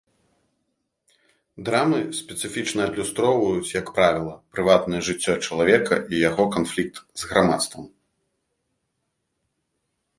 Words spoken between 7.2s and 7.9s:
з грамадствам.